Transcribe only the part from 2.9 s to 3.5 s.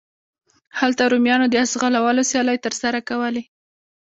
کولې.